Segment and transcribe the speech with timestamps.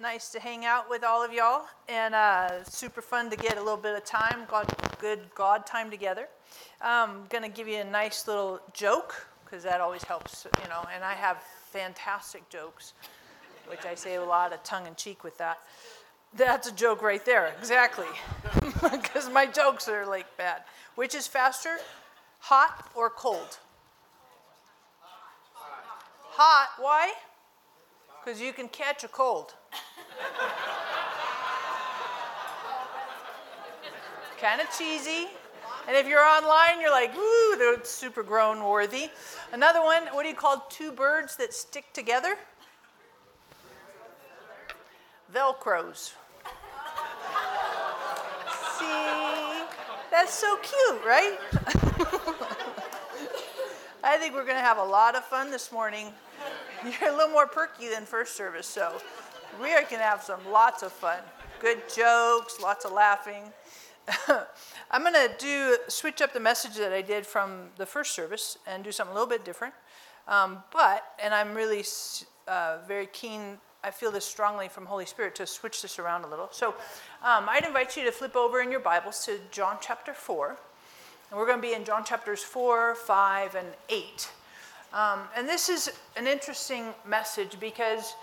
[0.00, 3.60] Nice to hang out with all of y'all, and uh, super fun to get a
[3.60, 4.66] little bit of time, God,
[4.98, 6.28] good God time together.
[6.80, 10.84] I'm um, gonna give you a nice little joke because that always helps, you know.
[10.94, 12.94] And I have fantastic jokes,
[13.66, 15.58] which I say a lot of tongue in cheek with that.
[16.36, 18.06] That's a joke right there, exactly.
[18.90, 20.62] Because my jokes are like bad.
[20.94, 21.78] Which is faster,
[22.38, 23.58] hot or cold?
[26.36, 26.68] Hot.
[26.78, 27.12] Why?
[28.22, 29.54] Because you can catch a cold.
[34.40, 35.28] kind of cheesy.
[35.86, 39.10] And if you're online, you're like, ooh, they're super grown worthy.
[39.52, 42.36] Another one, what do you call two birds that stick together?
[45.32, 46.12] Velcros.
[48.78, 48.84] See?
[50.14, 51.36] That's so cute, right?
[54.04, 56.12] I think we're going to have a lot of fun this morning.
[56.84, 58.92] You're a little more perky than first service, so
[59.60, 61.18] we are going to have some lots of fun.
[61.60, 63.42] Good jokes, lots of laughing.
[64.92, 68.56] I'm going to do switch up the message that I did from the first service
[68.68, 69.74] and do something a little bit different.
[70.28, 71.84] Um, but, and I'm really
[72.46, 76.26] uh, very keen, I feel this strongly from Holy Spirit to switch this around a
[76.26, 76.48] little.
[76.52, 76.68] So
[77.22, 80.56] um, I'd invite you to flip over in your Bibles to John chapter 4.
[81.30, 84.30] And we're going to be in John chapters 4, 5, and 8.
[84.94, 88.14] Um, and this is an interesting message because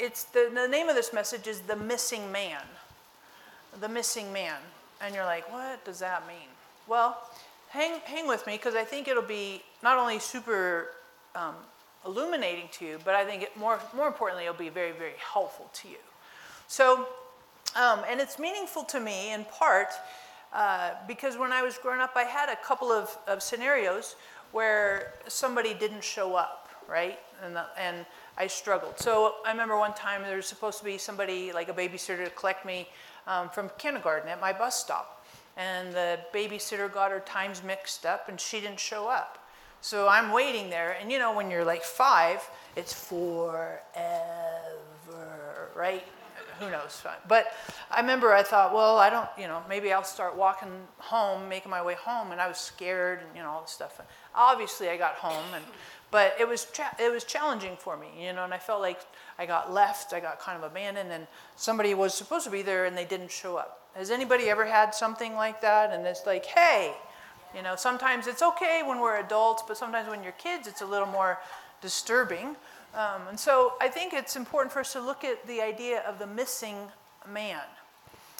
[0.00, 2.62] it's the, the name of this message is The Missing Man.
[3.80, 4.58] The Missing Man.
[5.00, 6.48] And you're like, what does that mean?
[6.88, 7.22] Well,
[7.68, 10.88] hang, hang with me because I think it'll be not only super
[11.36, 11.54] um,
[12.06, 15.70] illuminating to you, but I think it more, more importantly, it'll be very, very helpful
[15.72, 16.02] to you.
[16.68, 17.08] So,
[17.76, 19.88] um, and it's meaningful to me in part
[20.52, 24.16] uh, because when I was growing up, I had a couple of, of scenarios
[24.52, 27.18] where somebody didn't show up, right?
[27.42, 28.06] And, the, and
[28.38, 28.98] I struggled.
[28.98, 32.30] So I remember one time there was supposed to be somebody, like a babysitter, to
[32.30, 32.88] collect me
[33.26, 35.26] um, from kindergarten at my bus stop.
[35.56, 39.43] And the babysitter got her times mixed up and she didn't show up.
[39.84, 42.40] So I'm waiting there, and you know, when you're like five,
[42.74, 43.82] it's forever,
[45.76, 46.02] right?
[46.58, 47.04] Who knows?
[47.28, 47.48] But
[47.90, 51.70] I remember I thought, well, I don't, you know, maybe I'll start walking home, making
[51.70, 53.98] my way home, and I was scared and you know all this stuff.
[53.98, 55.62] And obviously, I got home, and
[56.10, 59.00] but it was cha- it was challenging for me, you know, and I felt like
[59.38, 62.86] I got left, I got kind of abandoned, and somebody was supposed to be there
[62.86, 63.90] and they didn't show up.
[63.96, 65.92] Has anybody ever had something like that?
[65.92, 66.94] And it's like, hey,
[67.54, 70.86] you know, sometimes it's okay when we're adults, but sometimes when you're kids, it's a
[70.86, 71.38] little more
[71.80, 72.56] disturbing.
[72.94, 76.18] Um, and so I think it's important for us to look at the idea of
[76.18, 76.76] the missing
[77.28, 77.62] man.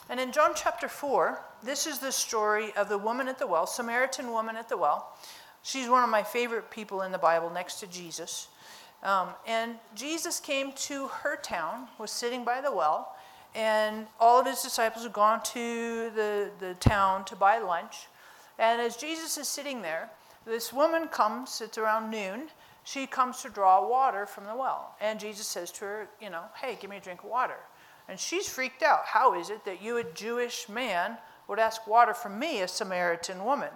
[0.08, 3.66] And in John chapter 4, this is the story of the woman at the well,
[3.66, 5.16] Samaritan woman at the well.
[5.62, 8.48] She's one of my favorite people in the Bible next to Jesus.
[9.02, 13.16] Um, and Jesus came to her town, was sitting by the well,
[13.54, 18.08] and all of his disciples had gone to the, the town to buy lunch.
[18.58, 20.10] And as Jesus is sitting there,
[20.46, 22.48] this woman comes, it's around noon,
[22.84, 24.94] she comes to draw water from the well.
[25.00, 27.56] And Jesus says to her, you know, hey, give me a drink of water.
[28.08, 29.00] And she's freaked out.
[29.06, 31.16] How is it that you, a Jewish man,
[31.48, 33.70] would ask water from me, a Samaritan woman?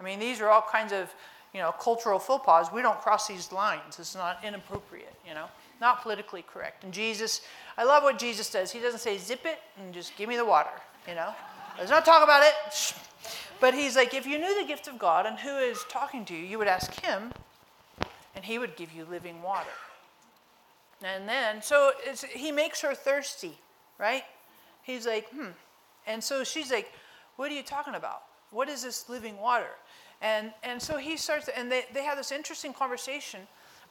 [0.00, 1.14] I mean, these are all kinds of
[1.56, 2.70] you know, cultural faux pas.
[2.70, 3.98] We don't cross these lines.
[3.98, 5.46] It's not inappropriate, you know,
[5.80, 6.84] not politically correct.
[6.84, 7.40] And Jesus,
[7.78, 8.70] I love what Jesus does.
[8.70, 10.70] He doesn't say zip it and just give me the water,
[11.08, 11.32] you know.
[11.78, 12.94] Let's not talk about it.
[13.60, 16.34] But he's like, if you knew the gift of God and who is talking to
[16.34, 17.32] you, you would ask him,
[18.34, 19.70] and he would give you living water.
[21.02, 21.92] And then, so
[22.30, 23.58] he makes her thirsty,
[23.98, 24.24] right?
[24.82, 25.48] He's like, hmm.
[26.06, 26.92] And so she's like,
[27.36, 28.22] what are you talking about?
[28.50, 29.70] What is this living water?
[30.22, 33.40] And, and so he starts, and they, they have this interesting conversation,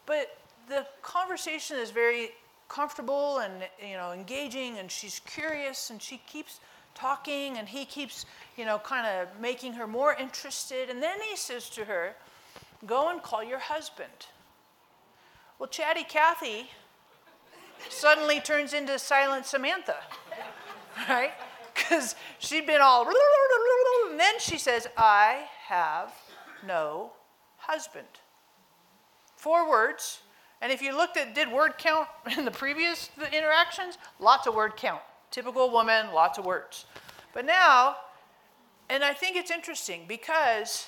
[0.05, 0.37] but
[0.67, 2.31] the conversation is very
[2.67, 6.59] comfortable and you know engaging and she's curious and she keeps
[6.95, 8.25] talking and he keeps
[8.57, 12.15] you know kind of making her more interested and then he says to her
[12.85, 14.27] go and call your husband
[15.59, 16.69] well chatty cathy
[17.89, 19.97] suddenly turns into silent samantha
[21.09, 21.33] right
[21.73, 23.05] because she'd been all
[24.09, 26.13] and then she says i have
[26.65, 27.11] no
[27.67, 28.07] husband.
[29.35, 30.21] Four words.
[30.61, 32.07] And if you looked at, did word count
[32.37, 33.97] in the previous interactions?
[34.19, 35.01] Lots of word count.
[35.35, 36.85] Typical woman, lots of words.
[37.33, 37.97] But now,
[38.89, 40.87] and I think it's interesting because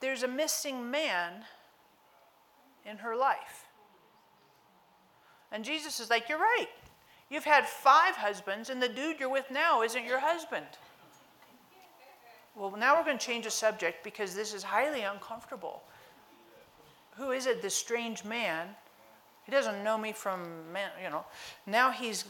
[0.00, 1.44] there's a missing man
[2.86, 3.66] in her life.
[5.52, 6.70] And Jesus is like, You're right.
[7.28, 10.64] You've had five husbands, and the dude you're with now isn't your husband.
[12.56, 15.82] Well, now we're going to change the subject because this is highly uncomfortable.
[17.16, 18.68] Who is it, this strange man?
[19.44, 21.26] He doesn't know me from, man, you know.
[21.66, 22.24] Now he's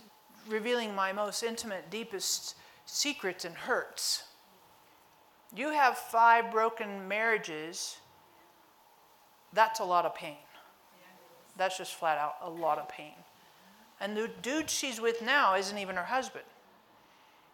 [0.48, 2.56] revealing my most intimate, deepest
[2.86, 4.24] secrets and hurts.
[5.54, 7.98] You have five broken marriages.
[9.52, 10.36] That's a lot of pain.
[11.56, 13.14] That's just flat out a lot of pain.
[14.00, 16.44] And the dude she's with now isn't even her husband.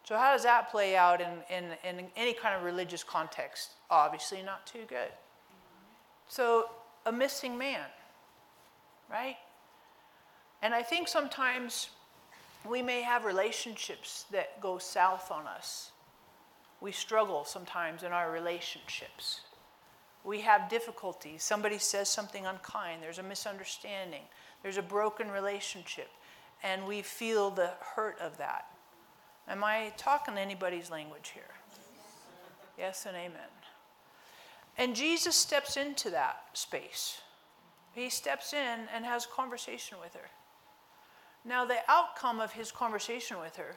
[0.03, 3.71] So, how does that play out in, in, in any kind of religious context?
[3.91, 5.09] Obviously, not too good.
[6.27, 6.69] So,
[7.05, 7.85] a missing man,
[9.09, 9.37] right?
[10.63, 11.89] And I think sometimes
[12.67, 15.91] we may have relationships that go south on us.
[16.79, 19.41] We struggle sometimes in our relationships.
[20.23, 21.43] We have difficulties.
[21.43, 24.21] Somebody says something unkind, there's a misunderstanding,
[24.61, 26.09] there's a broken relationship,
[26.63, 28.65] and we feel the hurt of that.
[29.47, 31.43] Am I talking anybody's language here?
[32.77, 33.49] Yes and amen.
[34.77, 37.21] And Jesus steps into that space.
[37.93, 40.29] He steps in and has a conversation with her.
[41.43, 43.75] Now, the outcome of his conversation with her,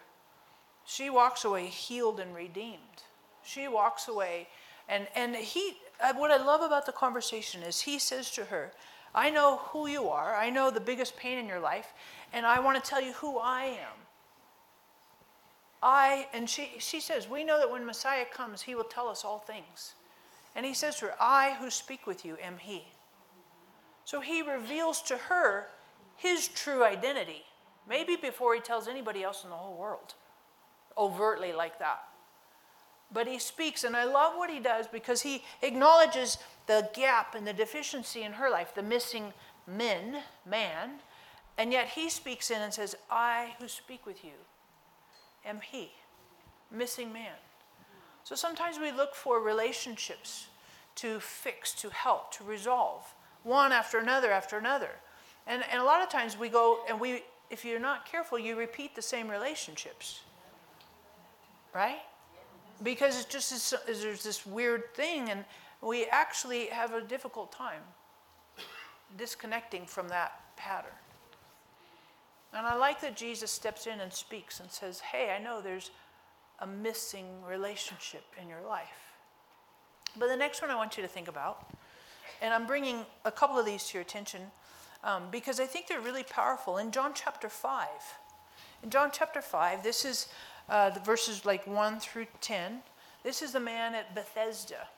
[0.84, 3.02] she walks away healed and redeemed.
[3.42, 4.48] She walks away,
[4.88, 8.72] and, and he, uh, what I love about the conversation is he says to her,
[9.14, 11.92] I know who you are, I know the biggest pain in your life,
[12.32, 14.04] and I want to tell you who I am.
[15.82, 19.24] I, and she, she says, We know that when Messiah comes, he will tell us
[19.24, 19.94] all things.
[20.56, 22.84] And he says to her, I who speak with you am he.
[24.04, 25.68] So he reveals to her
[26.16, 27.44] his true identity,
[27.88, 30.14] maybe before he tells anybody else in the whole world,
[30.96, 32.04] overtly like that.
[33.12, 37.46] But he speaks, and I love what he does because he acknowledges the gap and
[37.46, 39.32] the deficiency in her life, the missing
[39.66, 40.90] men, man,
[41.56, 44.32] and yet he speaks in and says, I who speak with you
[45.44, 45.92] am he,
[46.70, 47.36] missing man.
[48.24, 50.46] So sometimes we look for relationships
[50.96, 54.90] to fix, to help, to resolve, one after another after another.
[55.46, 58.56] And, and a lot of times we go and we, if you're not careful, you
[58.56, 60.20] repeat the same relationships.
[61.74, 62.02] Right?
[62.82, 65.44] Because it's just there's this weird thing, and
[65.80, 67.82] we actually have a difficult time
[69.16, 70.90] disconnecting from that pattern.
[72.52, 75.90] And I like that Jesus steps in and speaks and says, Hey, I know there's
[76.60, 79.12] a missing relationship in your life.
[80.16, 81.68] But the next one I want you to think about,
[82.40, 84.42] and I'm bringing a couple of these to your attention
[85.04, 86.78] um, because I think they're really powerful.
[86.78, 87.86] In John chapter 5,
[88.82, 90.28] in John chapter 5, this is
[90.68, 92.80] uh, the verses like 1 through 10.
[93.22, 94.88] This is the man at Bethesda.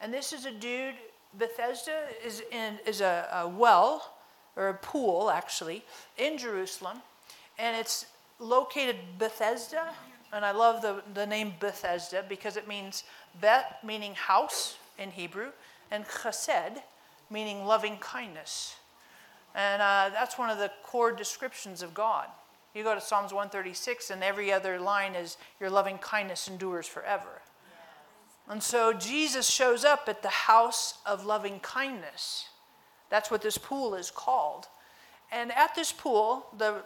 [0.00, 0.94] And this is a dude,
[1.38, 4.14] Bethesda is, in, is a, a well
[4.56, 5.84] or a pool actually,
[6.16, 6.98] in Jerusalem.
[7.58, 8.06] And it's
[8.38, 9.90] located Bethesda.
[10.32, 13.04] And I love the, the name Bethesda because it means
[13.40, 15.50] Beth, meaning house in Hebrew,
[15.90, 16.82] and chesed,
[17.30, 18.76] meaning loving kindness.
[19.54, 22.26] And uh, that's one of the core descriptions of God.
[22.74, 27.42] You go to Psalms 136, and every other line is, Your loving kindness endures forever.
[28.48, 32.48] And so Jesus shows up at the house of loving kindness.
[33.10, 34.68] That's what this pool is called.
[35.30, 36.82] And at this pool, the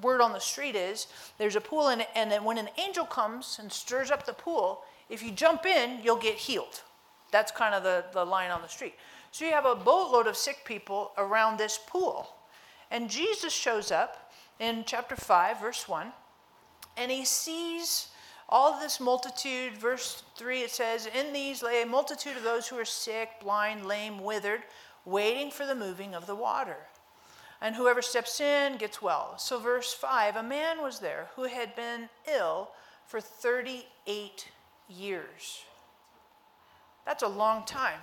[0.00, 1.06] word on the street is
[1.38, 4.82] there's a pool, and, and then when an angel comes and stirs up the pool,
[5.10, 6.82] if you jump in, you'll get healed.
[7.30, 8.94] That's kind of the, the line on the street.
[9.34, 12.28] So you have a boatload of sick people around this pool.
[12.92, 16.12] And Jesus shows up in chapter 5, verse 1,
[16.96, 18.10] and he sees
[18.48, 19.72] all this multitude.
[19.72, 23.86] Verse 3 it says, In these lay a multitude of those who are sick, blind,
[23.86, 24.62] lame, withered
[25.04, 26.76] waiting for the moving of the water.
[27.60, 29.36] And whoever steps in gets well.
[29.36, 32.70] So, verse 5 a man was there who had been ill
[33.04, 34.48] for 38
[34.88, 35.64] years.
[37.04, 37.98] That's a long time.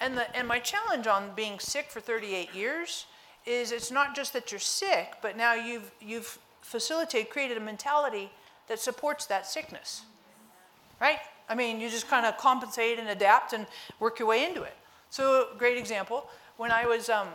[0.00, 3.06] And, the, and my challenge on being sick for 38 years
[3.46, 8.30] is it's not just that you're sick, but now you've, you've facilitated, created a mentality
[8.68, 10.02] that supports that sickness.
[11.00, 11.18] Right?
[11.48, 13.66] I mean, you just kind of compensate and adapt and
[13.98, 14.76] work your way into it.
[15.10, 16.26] So, great example.
[16.56, 17.28] When I was, um,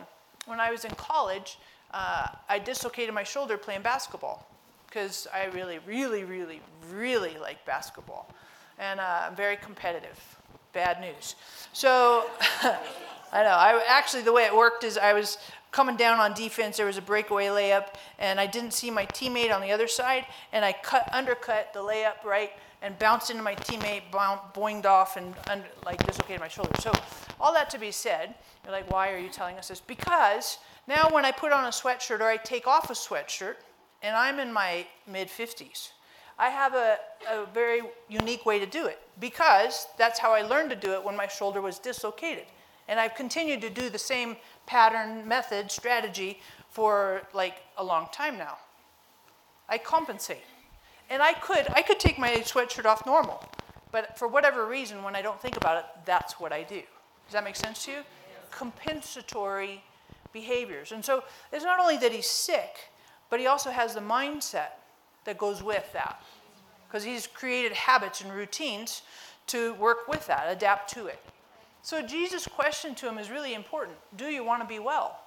[0.46, 1.58] when I was in college,
[1.92, 4.48] uh, I dislocated my shoulder playing basketball
[4.86, 8.28] because I really, really, really, really like basketball.
[8.78, 10.35] And uh, I'm very competitive.
[10.76, 11.36] Bad news.
[11.72, 12.26] So,
[13.32, 13.48] I know.
[13.48, 15.38] I actually the way it worked is I was
[15.70, 16.76] coming down on defense.
[16.76, 20.26] There was a breakaway layup, and I didn't see my teammate on the other side,
[20.52, 22.50] and I cut undercut the layup right
[22.82, 26.78] and bounced into my teammate, boinged off, and under, like dislocated my shoulder.
[26.78, 26.92] So,
[27.40, 29.80] all that to be said, you're like, why are you telling us this?
[29.80, 33.54] Because now when I put on a sweatshirt or I take off a sweatshirt,
[34.02, 35.92] and I'm in my mid 50s,
[36.38, 36.98] I have a,
[37.30, 41.02] a very unique way to do it because that's how I learned to do it
[41.02, 42.44] when my shoulder was dislocated.
[42.88, 46.40] And I've continued to do the same pattern, method, strategy
[46.70, 48.58] for like a long time now.
[49.68, 50.44] I compensate.
[51.08, 53.42] And I could, I could take my sweatshirt off normal,
[53.92, 56.82] but for whatever reason, when I don't think about it, that's what I do.
[57.26, 57.98] Does that make sense to you?
[58.50, 59.82] Compensatory
[60.32, 60.92] behaviors.
[60.92, 62.90] And so it's not only that he's sick,
[63.30, 64.72] but he also has the mindset
[65.26, 66.22] that goes with that.
[66.88, 69.02] Because he's created habits and routines
[69.48, 71.18] to work with that, adapt to it.
[71.82, 75.20] So Jesus' question to him is really important Do you want to be well?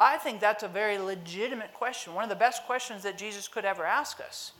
[0.00, 3.64] I think that's a very legitimate question, one of the best questions that Jesus could
[3.64, 4.52] ever ask us.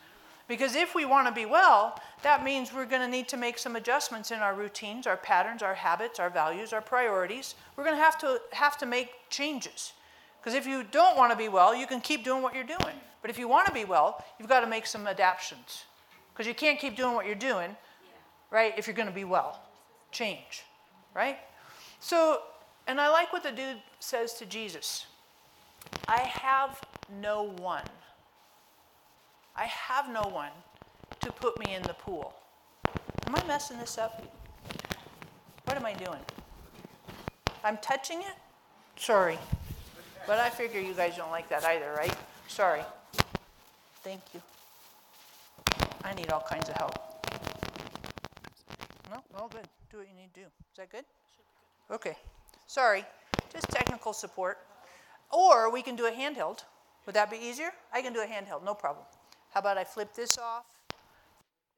[0.47, 3.59] Because if we want to be well, that means we're going to need to make
[3.59, 7.55] some adjustments in our routines, our patterns, our habits, our values, our priorities.
[7.77, 9.95] We're going to have to have to make changes.
[10.43, 12.97] Because if you don't want to be well, you can keep doing what you're doing.
[13.21, 15.85] But if you want to be well, you've got to make some adaptations.
[16.33, 17.77] Because you can't keep doing what you're doing,
[18.51, 19.61] right, if you're going to be well.
[20.11, 20.65] Change,
[21.15, 21.39] right?
[22.01, 22.41] So,
[22.89, 25.07] and I like what the dude says to Jesus.
[26.09, 26.81] I have
[27.21, 27.85] no one.
[29.55, 30.51] I have no one
[31.21, 32.35] to put me in the pool.
[33.27, 34.25] Am I messing this up?
[35.67, 36.19] What am I doing?
[37.63, 38.35] I'm touching it?
[38.97, 39.39] Sorry.
[40.27, 42.15] But I figure you guys don't like that either, right?
[42.49, 42.83] Sorry.
[44.03, 44.41] Thank you.
[46.05, 46.99] I need all kinds of help.
[49.11, 49.23] No?
[49.39, 49.69] All good.
[49.91, 50.47] Do what you need to do.
[50.47, 51.05] Is that good?
[51.91, 52.17] Okay.
[52.67, 53.05] Sorry.
[53.53, 54.59] Just technical support.
[55.31, 56.65] Or we can do a handheld.
[57.07, 57.73] Would that be easier?
[57.93, 59.05] I can do a handheld, no problem.
[59.53, 60.65] How about I flip this off,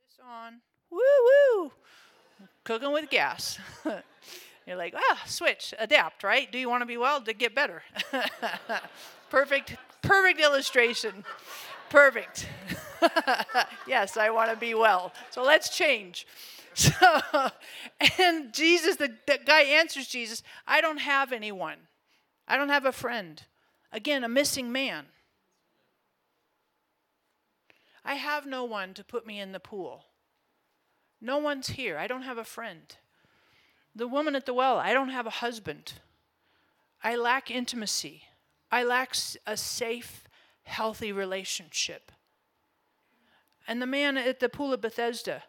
[0.07, 0.61] this on,
[0.91, 1.01] woo
[1.59, 1.73] woo,
[2.63, 3.59] cooking with gas.
[4.67, 6.51] You're like, ah, switch, adapt, right?
[6.51, 7.83] Do you want to be well to get better?
[9.31, 11.25] perfect, perfect illustration.
[11.91, 12.49] Perfect.
[13.87, 15.13] yes, I want to be well.
[15.31, 16.27] So let's change.
[16.77, 16.91] So,
[18.19, 21.77] and Jesus, the, the guy answers Jesus, I don't have anyone.
[22.49, 23.41] I don't have a friend.
[23.93, 25.05] Again, a missing man.
[28.05, 30.07] I have no one to put me in the pool.
[31.21, 31.97] No one's here.
[31.97, 32.97] I don't have a friend.
[33.95, 35.95] The woman at the well, I don't have a husband.
[37.03, 38.25] I lack intimacy.
[38.71, 39.15] I lack
[39.47, 40.25] a safe,
[40.65, 42.11] healthy relationship.
[43.69, 45.45] And the man at the pool of Bethesda,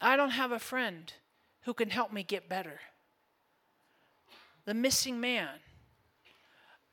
[0.00, 1.12] I don't have a friend
[1.62, 2.80] who can help me get better
[4.64, 5.48] the missing man.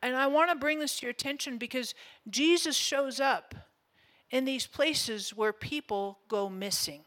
[0.02, 1.94] And I want to bring this to your attention because
[2.30, 3.56] Jesus shows up
[4.30, 7.04] in these places where people go missing.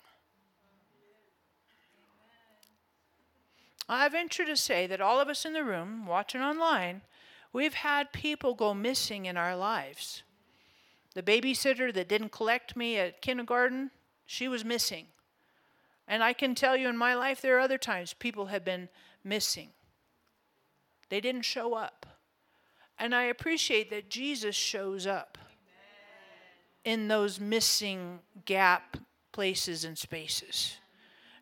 [3.88, 7.02] I venture to say that all of us in the room, watching online,
[7.52, 10.22] we've had people go missing in our lives.
[11.14, 13.90] The babysitter that didn't collect me at kindergarten,
[14.26, 15.06] she was missing.
[16.08, 18.88] And I can tell you in my life, there are other times people have been
[19.22, 19.70] missing.
[21.08, 22.06] They didn't show up.
[22.98, 25.38] And I appreciate that Jesus shows up
[26.84, 28.96] in those missing gap
[29.32, 30.76] places and spaces.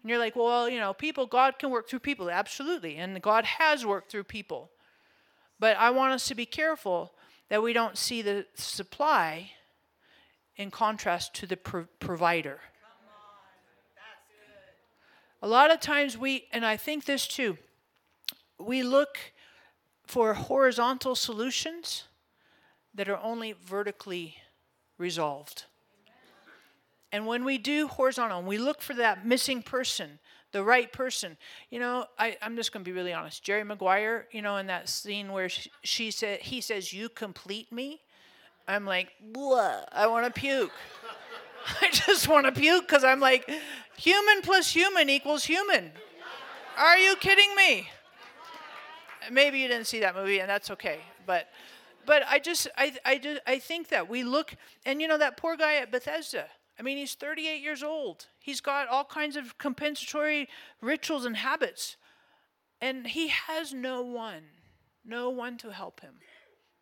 [0.02, 2.28] And you're like, well, you know, people, God can work through people.
[2.28, 2.96] Absolutely.
[2.96, 4.70] And God has worked through people.
[5.60, 7.14] But I want us to be careful
[7.48, 9.52] that we don't see the supply
[10.56, 12.58] in contrast to the pro- provider.
[15.40, 17.58] A lot of times we, and I think this too,
[18.58, 19.18] we look
[20.06, 22.04] for horizontal solutions
[22.94, 24.36] that are only vertically
[24.98, 25.64] resolved.
[27.12, 30.18] And when we do horizontal, and we look for that missing person,
[30.52, 31.36] the right person,
[31.70, 33.42] you know, I, I'm just going to be really honest.
[33.42, 37.70] Jerry Maguire, you know, in that scene where she, she said, he says, "You complete
[37.70, 38.00] me,"
[38.66, 40.72] I'm like, Blah, I want to puke.
[41.80, 43.48] I just want to puke because I'm like,
[43.96, 45.92] human plus human equals human.
[46.76, 47.88] Are you kidding me?
[49.30, 51.00] maybe you didn't see that movie, and that's okay.
[51.26, 51.48] But,
[52.06, 54.54] but I just, I, I, just, I think that we look,
[54.84, 56.46] and you know that poor guy at Bethesda.
[56.78, 58.26] I mean, he's 38 years old.
[58.38, 60.48] He's got all kinds of compensatory
[60.80, 61.96] rituals and habits,
[62.80, 64.42] and he has no one,
[65.04, 66.14] no one to help him.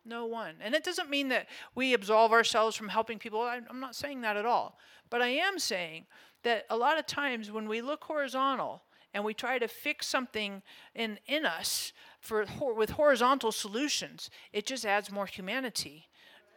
[0.03, 0.55] No one.
[0.61, 3.41] And it doesn't mean that we absolve ourselves from helping people.
[3.41, 4.79] I'm not saying that at all.
[5.11, 6.05] But I am saying
[6.43, 8.81] that a lot of times when we look horizontal
[9.13, 10.63] and we try to fix something
[10.95, 12.45] in, in us, for
[12.75, 16.07] with horizontal solutions, it just adds more humanity,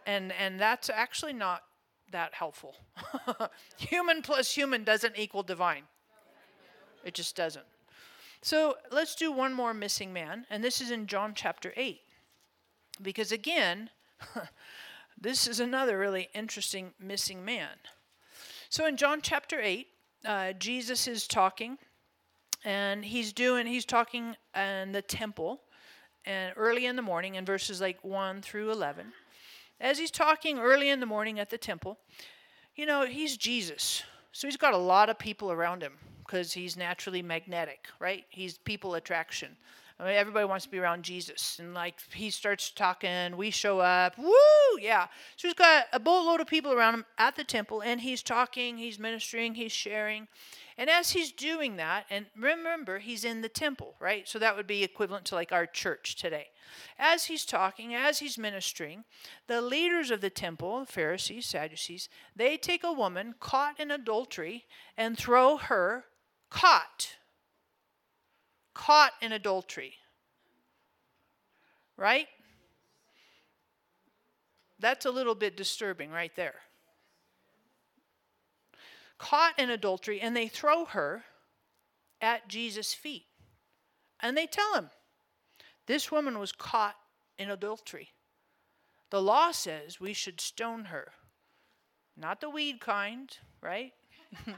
[0.07, 1.63] and and that's actually not
[2.15, 2.75] that helpful.
[3.77, 5.85] human plus human doesn't equal divine.
[7.05, 7.67] It just doesn't.
[8.43, 12.01] So let's do one more missing man, and this is in John chapter 8.
[13.03, 13.91] Because again,
[15.21, 17.77] This is another really interesting missing man.
[18.69, 19.87] So in John chapter 8,
[20.25, 21.79] uh, Jesus is talking,
[22.65, 25.63] and he's doing, he's talking in the temple,
[26.27, 29.13] and early in the morning, in verses like 1 through 11.
[29.85, 31.99] As he's talking early in the morning at the temple,
[32.75, 34.03] you know, he's Jesus.
[34.33, 38.25] So he's got a lot of people around him because he's naturally magnetic, right?
[38.31, 39.59] He's people attraction.
[39.99, 41.59] I mean, everybody wants to be around Jesus.
[41.61, 44.35] And like he starts talking, we show up, woo,
[44.81, 45.07] yeah.
[45.37, 48.77] So he's got a boatload of people around him at the temple, and he's talking,
[48.77, 50.27] he's ministering, he's sharing.
[50.77, 54.27] And as he's doing that, and remember, he's in the temple, right?
[54.27, 56.49] So that would be equivalent to like our church today.
[56.99, 59.05] As he's talking, as he's ministering,
[59.47, 64.65] the leaders of the temple, Pharisees, Sadducees, they take a woman caught in adultery
[64.97, 66.07] and throw her
[66.51, 67.17] caught
[68.75, 69.95] caught in adultery.
[71.97, 72.27] Right?
[74.81, 76.57] That's a little bit disturbing right there.
[79.19, 81.25] Caught in adultery, and they throw her
[82.21, 83.27] at Jesus' feet.
[84.21, 84.91] And they tell him,
[85.87, 86.97] This woman was caught
[87.39, 88.11] in adultery.
[89.11, 91.13] The law says we should stone her.
[92.17, 93.93] Not the weed kind, right?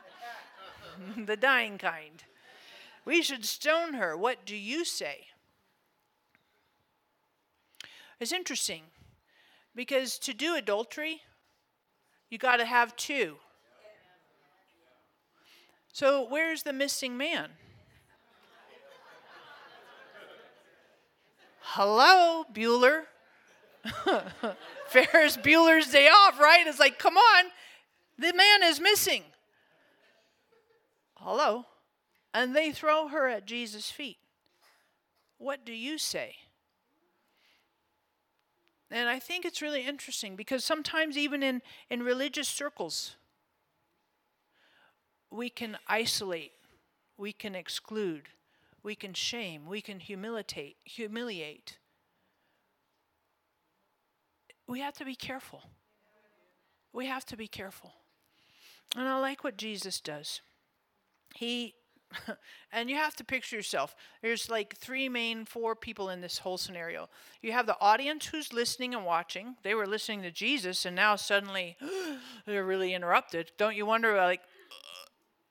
[1.27, 2.23] the dying kind.
[3.07, 4.17] We should stone her.
[4.17, 5.29] What do you say?
[8.19, 8.83] It's interesting
[9.77, 11.21] because to do adultery,
[12.29, 13.37] you got to have two.
[15.93, 17.51] So, where's the missing man?
[21.61, 23.03] Hello, Bueller.
[24.89, 26.67] Ferris Bueller's day off, right?
[26.67, 27.45] It's like, come on,
[28.19, 29.23] the man is missing.
[31.15, 31.67] Hello
[32.37, 34.19] and they throw her at Jesus' feet.
[35.39, 36.37] What do you say?
[38.91, 43.17] And I think it's really interesting because sometimes, even in, in religious circles,
[45.31, 46.53] we can isolate,
[47.17, 48.25] we can exclude,
[48.83, 51.79] we can shame, we can humiliate, humiliate.
[54.69, 55.63] We have to be careful.
[56.93, 57.95] We have to be careful.
[58.95, 60.43] And I like what Jesus does.
[61.35, 61.75] He
[62.73, 63.95] and you have to picture yourself.
[64.23, 67.09] There's like three main, four people in this whole scenario.
[67.43, 69.57] You have the audience who's listening and watching.
[69.63, 71.77] They were listening to Jesus, and now suddenly
[72.47, 73.53] they're really interrupted.
[73.59, 74.41] Don't you wonder, like,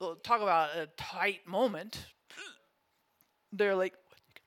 [0.00, 2.06] uh, talk about a tight moment?
[3.52, 4.40] They're like, what are you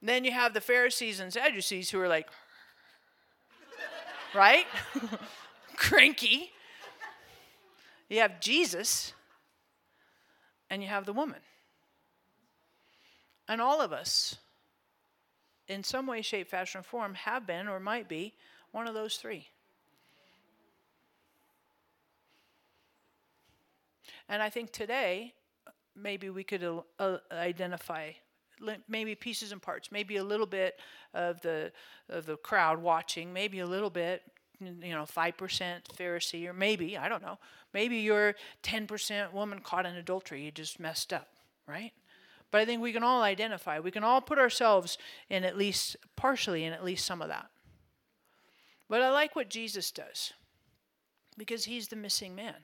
[0.00, 2.28] And then you have the Pharisees and Sadducees who are like,
[4.34, 4.66] right?
[5.76, 6.50] Cranky.
[8.08, 9.12] You have Jesus,
[10.70, 11.40] and you have the woman.
[13.48, 14.36] And all of us,
[15.68, 18.34] in some way, shape, fashion, or form, have been or might be
[18.70, 19.48] one of those three.
[24.28, 25.34] And I think today,
[25.96, 26.64] maybe we could
[26.98, 28.12] uh, identify
[28.88, 30.78] maybe pieces and parts, maybe a little bit
[31.14, 31.72] of the
[32.08, 34.22] of the crowd watching, maybe a little bit,
[34.60, 37.38] you know, five percent Pharisee, or maybe I don't know,
[37.72, 40.42] maybe you're ten percent woman caught in adultery.
[40.42, 41.28] You just messed up,
[41.66, 41.92] right?
[42.50, 43.80] But I think we can all identify.
[43.80, 47.46] We can all put ourselves in at least partially in at least some of that.
[48.88, 50.32] But I like what Jesus does
[51.36, 52.54] because he's the missing man.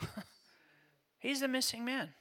[1.18, 2.14] he's the missing man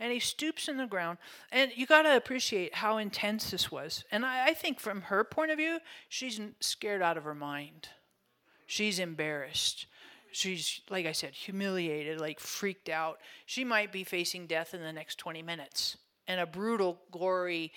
[0.00, 1.18] and he stoops in the ground.
[1.52, 4.04] And you got to appreciate how intense this was.
[4.10, 5.78] And I, I, think from her point of view,
[6.08, 7.88] she's scared out of her mind.
[8.66, 9.86] She's embarrassed.
[10.32, 13.18] She's, like I said, humiliated, like freaked out.
[13.46, 17.72] She might be facing death in the next 20 minutes and a brutal, gory,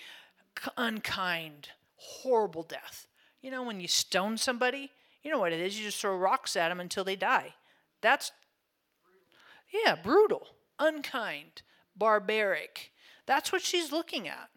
[0.76, 3.06] unkind, horrible death.
[3.42, 4.90] You know, when you stone somebody,
[5.22, 5.78] you know what it is.
[5.78, 7.54] You just throw rocks at them until they die.
[8.00, 8.32] That's,
[9.72, 10.48] yeah, brutal,
[10.80, 11.62] unkind
[11.98, 12.92] barbaric.
[13.26, 14.48] That's what she's looking at.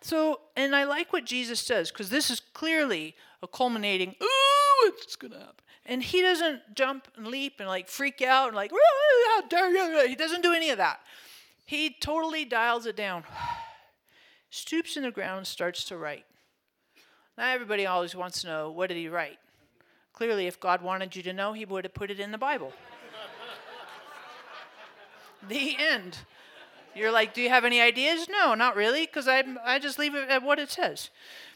[0.00, 5.16] So, and I like what Jesus does because this is clearly a culminating, ooh, it's
[5.16, 5.54] going to happen.
[5.86, 10.08] And he doesn't jump and leap and like freak out and like, how dare you.
[10.08, 11.00] He doesn't do any of that.
[11.64, 13.24] He totally dials it down,
[14.50, 16.24] stoops in the ground, and starts to write.
[17.36, 19.38] Now, everybody always wants to know what did he write?
[20.12, 22.72] Clearly, if God wanted you to know, he would have put it in the Bible.
[25.48, 26.18] the end.
[26.94, 28.28] You're like, do you have any ideas?
[28.28, 31.10] No, not really, because I, I just leave it at what it says.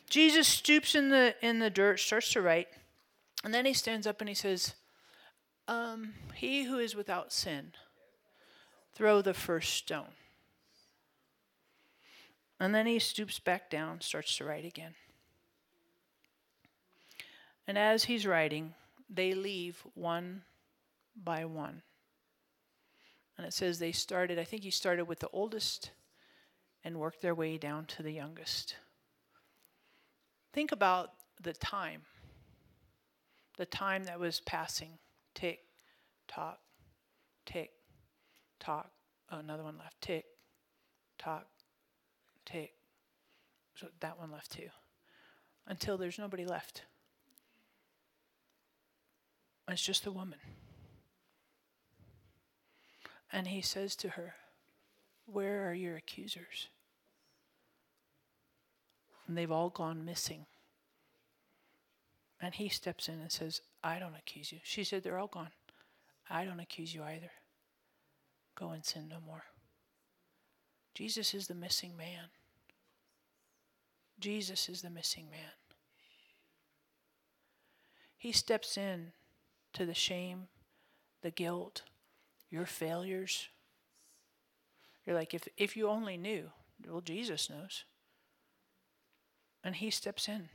[0.08, 2.68] Jesus stoops in the, in the dirt, starts to write,
[3.44, 4.74] And then he stands up and he says,
[5.68, 7.72] um, He who is without sin,
[8.94, 10.14] throw the first stone.
[12.60, 14.94] And then he stoops back down, starts to write again.
[17.66, 18.74] And as he's writing,
[19.10, 20.42] they leave one
[21.16, 21.82] by one.
[23.36, 25.90] And it says they started, I think he started with the oldest
[26.84, 28.76] and worked their way down to the youngest.
[30.52, 32.02] Think about the time,
[33.56, 34.98] the time that was passing.
[35.34, 35.60] Tick,
[36.28, 36.58] tock,
[37.46, 37.70] tick,
[38.60, 38.90] tock.
[39.30, 40.00] Oh, another one left.
[40.00, 40.26] Tick,
[41.18, 41.46] tock,
[42.44, 42.72] tick.
[43.74, 44.68] So that one left too.
[45.66, 46.82] Until there's nobody left.
[49.68, 50.38] It's just a woman.
[53.32, 54.34] And he says to her,
[55.26, 56.68] Where are your accusers?
[59.26, 60.46] And they've all gone missing.
[62.40, 64.58] And he steps in and says, I don't accuse you.
[64.62, 65.52] She said, They're all gone.
[66.28, 67.30] I don't accuse you either.
[68.54, 69.44] Go and sin no more.
[70.94, 72.26] Jesus is the missing man.
[74.20, 75.52] Jesus is the missing man.
[78.16, 79.12] He steps in
[79.72, 80.48] to the shame,
[81.22, 81.82] the guilt,
[82.52, 83.48] your failures.
[85.06, 86.50] You're like, if, if you only knew,
[86.86, 87.84] well, Jesus knows.
[89.64, 90.50] And he steps in.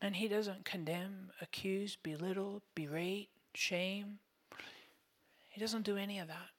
[0.00, 4.18] And he doesn't condemn, accuse, belittle, berate, shame.
[5.48, 6.50] He doesn't do any of that.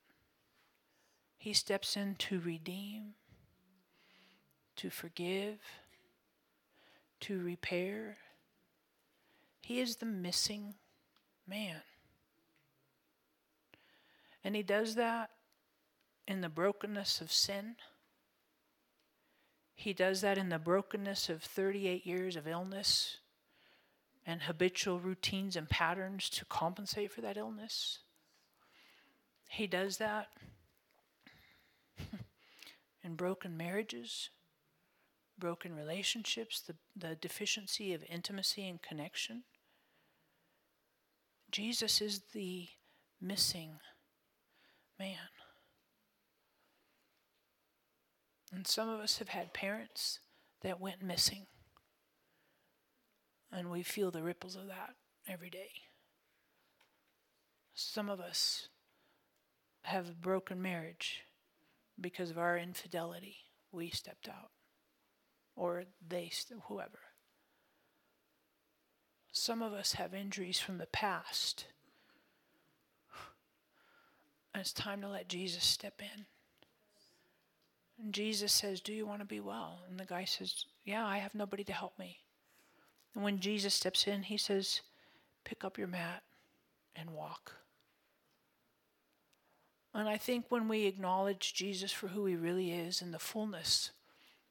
[1.37, 3.13] He steps in to redeem,
[4.77, 5.59] to forgive,
[7.19, 8.17] to repair.
[9.61, 10.75] He is the missing
[11.47, 11.81] man.
[14.43, 15.29] And he does that
[16.27, 17.75] in the brokenness of sin.
[19.75, 23.17] He does that in the brokenness of 38 years of illness
[24.25, 27.99] and habitual routines and patterns to compensate for that illness.
[29.49, 30.27] He does that
[33.03, 34.29] in broken marriages,
[35.37, 39.43] broken relationships, the, the deficiency of intimacy and connection.
[41.51, 42.67] Jesus is the
[43.21, 43.79] missing
[44.99, 45.17] man.
[48.53, 50.19] And some of us have had parents
[50.61, 51.47] that went missing.
[53.51, 54.95] And we feel the ripples of that
[55.27, 55.71] every day.
[57.73, 58.69] Some of us
[59.83, 61.23] have a broken marriage
[61.99, 63.37] because of our infidelity.
[63.71, 64.51] We stepped out,
[65.55, 66.31] or they,
[66.67, 66.99] whoever.
[69.31, 71.65] Some of us have injuries from the past.
[74.53, 76.25] And it's time to let Jesus step in.
[77.99, 79.79] And Jesus says, Do you want to be well?
[79.89, 82.19] And the guy says, Yeah, I have nobody to help me.
[83.15, 84.81] And when Jesus steps in, he says,
[85.43, 86.23] Pick up your mat
[86.95, 87.53] and walk.
[89.93, 93.91] And I think when we acknowledge Jesus for who he really is and the fullness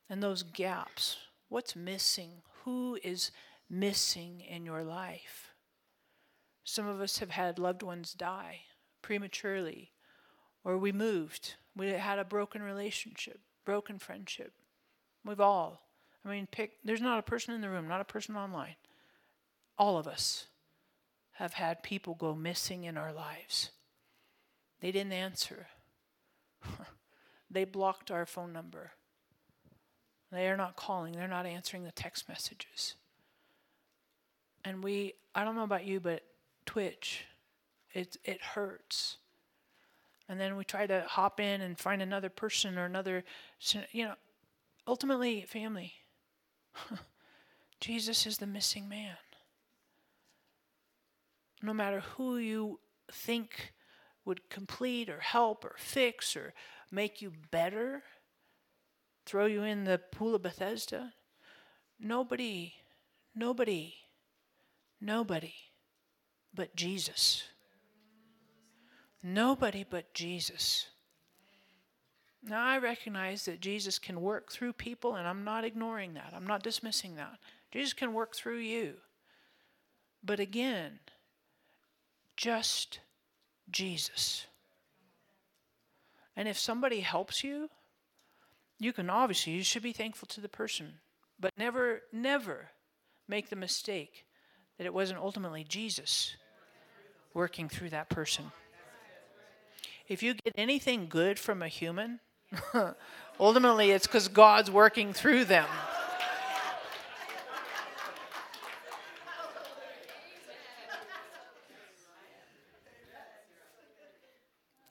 [0.09, 1.17] and those gaps,
[1.49, 2.43] what's missing?
[2.65, 3.33] Who is
[3.69, 5.49] missing in your life.
[6.63, 8.61] Some of us have had loved ones die
[9.03, 9.93] prematurely,
[10.65, 11.55] or we moved.
[11.77, 14.53] We had a broken relationship, broken friendship.
[15.25, 15.83] We've all,
[16.25, 18.77] I mean, pick, there's not a person in the room, not a person online.
[19.79, 20.47] All of us
[21.33, 23.71] have had people go missing in our lives.
[24.81, 25.69] They didn't answer.
[27.51, 28.93] they blocked our phone number.
[30.31, 32.95] They are not calling, they're not answering the text messages
[34.65, 36.23] and we I don't know about you, but
[36.67, 37.25] Twitch,
[37.93, 39.17] it it hurts.
[40.29, 43.25] And then we try to hop in and find another person or another,
[43.91, 44.15] you know,
[44.87, 45.95] ultimately family.
[47.81, 49.17] Jesus is the missing man.
[51.61, 53.73] No matter who you think
[54.25, 56.55] would complete or help or fix or
[56.91, 58.03] make you better,
[59.27, 61.13] throw you in the pool of Bethesda,
[61.99, 62.75] nobody,
[63.35, 63.95] nobody
[65.05, 65.55] Nobody
[66.55, 67.43] but Jesus.
[69.23, 70.87] Nobody but Jesus.
[72.43, 76.33] Now, I recognize that Jesus can work through people, and I'm not ignoring that.
[76.35, 77.39] I'm not dismissing that.
[77.71, 78.95] Jesus can work through you.
[80.25, 80.99] But again,
[82.37, 82.99] just
[83.71, 84.47] Jesus.
[86.37, 87.71] And if somebody helps you,
[88.79, 90.95] you can obviously, you should be thankful to the person.
[91.39, 92.71] But never, never
[93.29, 94.27] make the mistake
[94.79, 96.37] that it wasn't ultimately Jesus
[97.35, 98.51] working through that person
[100.13, 102.21] if you get anything good from a human,
[103.41, 105.67] ultimately it's because God's working through them.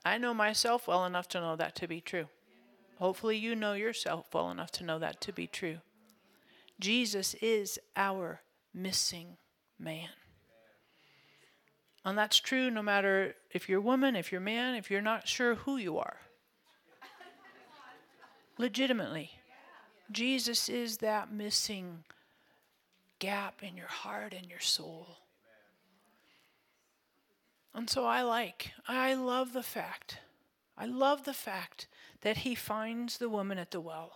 [0.03, 2.25] I know myself well enough to know that to be true.
[2.97, 5.77] Hopefully, you know yourself well enough to know that to be true.
[6.79, 8.41] Jesus is our
[8.73, 9.37] missing
[9.79, 10.09] man.
[12.03, 15.01] And that's true no matter if you're a woman, if you're a man, if you're
[15.01, 16.17] not sure who you are.
[18.57, 19.31] Legitimately.
[20.11, 22.03] Jesus is that missing
[23.19, 25.07] gap in your heart and your soul.
[27.73, 30.17] And so I like, I love the fact,
[30.77, 31.87] I love the fact
[32.21, 34.11] that he finds the woman at the well.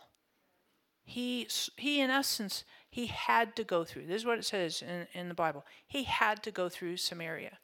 [1.06, 4.08] He, he in essence, he had to go through.
[4.08, 5.64] This is what it says in, in the Bible.
[5.88, 7.60] He had to go through Samaria.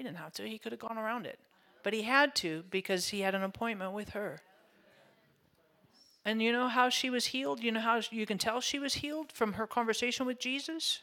[0.00, 1.38] He didn't have to, he could have gone around it.
[1.82, 4.40] But he had to because he had an appointment with her.
[6.24, 7.62] And you know how she was healed?
[7.62, 11.00] You know how you can tell she was healed from her conversation with Jesus?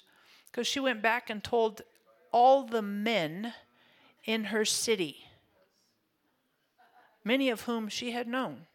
[0.48, 1.84] Because she went back and told
[2.32, 3.54] all the men
[4.24, 5.18] in her city,
[7.24, 8.66] many of whom she had known.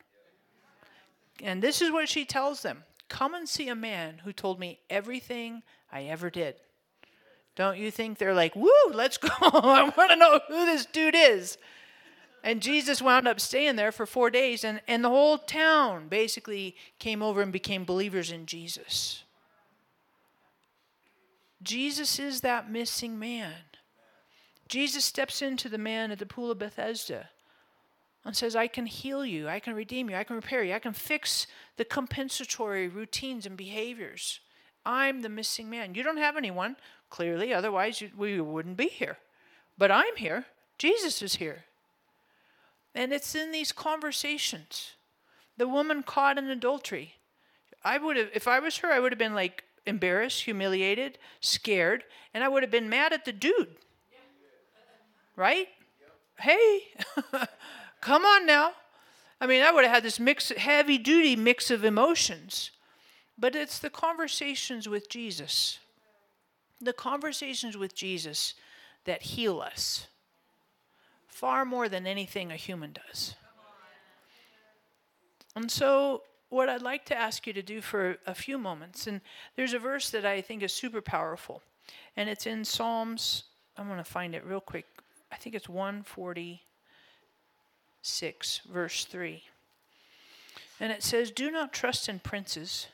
[1.43, 4.79] And this is what she tells them Come and see a man who told me
[4.89, 6.55] everything I ever did.
[7.55, 9.29] Don't you think they're like, woo, let's go.
[9.41, 11.59] I want to know who this dude is.
[12.45, 16.75] And Jesus wound up staying there for four days, and, and the whole town basically
[16.99, 19.23] came over and became believers in Jesus.
[21.62, 23.55] Jesus is that missing man.
[24.67, 27.29] Jesus steps into the man at the pool of Bethesda
[28.25, 30.79] and says, I can heal you, I can redeem you, I can repair you, I
[30.79, 34.41] can fix the compensatory routines and behaviors.
[34.85, 35.95] I'm the missing man.
[35.95, 36.77] You don't have anyone,
[37.12, 39.18] clearly, otherwise we wouldn't be here.
[39.79, 40.46] But I'm here.
[40.79, 41.64] Jesus is here.
[42.94, 44.94] And it's in these conversations.
[45.57, 47.14] The woman caught in adultery.
[47.85, 52.03] I would have, if I was her, I would have been like embarrassed, humiliated, scared,
[52.35, 53.77] and I would have been mad at the dude
[55.37, 55.68] right?
[56.38, 56.83] Hey,
[58.01, 58.72] come on now.
[59.40, 62.70] I mean, I would have had this mix, heavy duty mix of emotions.
[63.38, 65.79] But it's the conversations with Jesus,
[66.83, 68.55] the conversations with Jesus
[69.05, 70.09] that heal us
[71.29, 73.35] far more than anything a human does.
[75.55, 79.21] And so, what I'd like to ask you to do for a few moments, and
[79.57, 81.62] there's a verse that I think is super powerful,
[82.16, 83.45] and it's in Psalms.
[83.77, 84.87] I'm going to find it real quick.
[85.31, 89.42] I think it's 146, verse 3.
[90.81, 92.88] And it says, Do not trust in princes,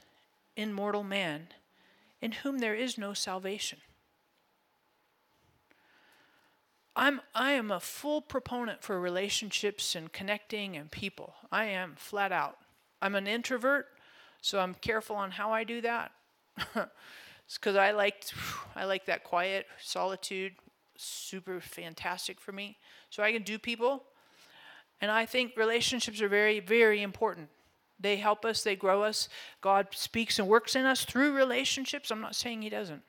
[0.57, 1.49] in mortal man,
[2.21, 3.79] in whom there is no salvation.
[6.97, 11.35] I'm, I am a full proponent for relationships and connecting and people.
[11.53, 12.59] I am flat out.
[13.01, 13.87] I'm an introvert,
[14.41, 16.11] so I'm careful on how I do that.
[16.75, 18.25] it's because I like
[18.75, 20.55] I like that quiet solitude,
[20.97, 22.77] super fantastic for me.
[23.11, 24.03] So I can do people.
[25.01, 27.49] And I think relationships are very, very important.
[28.01, 29.29] They help us, they grow us.
[29.61, 32.11] God speaks and works in us through relationships.
[32.11, 33.03] I'm not saying He doesn't.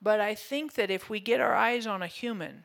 [0.00, 2.64] But I think that if we get our eyes on a human,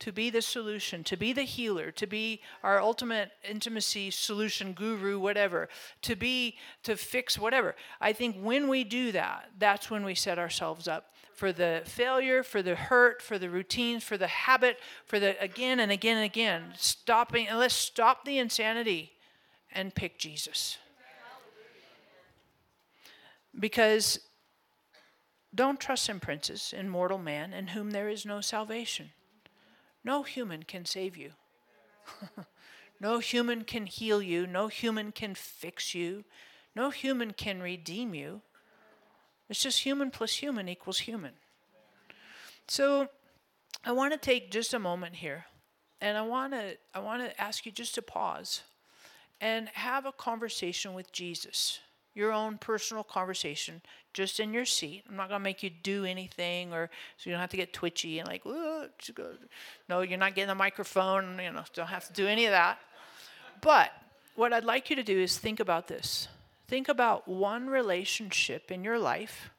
[0.00, 5.18] to be the solution, to be the healer, to be our ultimate intimacy solution guru,
[5.18, 5.68] whatever,
[6.02, 7.74] to be, to fix whatever.
[8.00, 12.42] I think when we do that, that's when we set ourselves up for the failure,
[12.42, 16.24] for the hurt, for the routines, for the habit, for the again and again and
[16.26, 16.72] again.
[16.76, 19.13] Stopping, and let's stop the insanity
[19.74, 20.78] and pick Jesus.
[23.58, 24.20] Because
[25.54, 29.10] don't trust in princes, in mortal man, in whom there is no salvation.
[30.02, 31.30] No human can save you.
[33.00, 34.46] no human can heal you.
[34.46, 36.24] No human can fix you.
[36.74, 38.42] No human can redeem you.
[39.48, 41.34] It's just human plus human equals human.
[42.66, 43.08] So
[43.84, 45.44] I want to take just a moment here
[46.00, 48.62] and I want to I want to ask you just to pause
[49.40, 51.80] and have a conversation with Jesus.
[52.14, 55.02] Your own personal conversation just in your seat.
[55.08, 57.72] I'm not going to make you do anything or so you don't have to get
[57.72, 62.26] twitchy and like, no, you're not getting a microphone, you know, don't have to do
[62.26, 62.78] any of that.
[63.60, 63.90] But
[64.36, 66.28] what I'd like you to do is think about this.
[66.68, 69.50] Think about one relationship in your life,